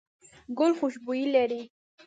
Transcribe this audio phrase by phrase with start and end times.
[0.57, 1.61] ګل خوشبويي لري.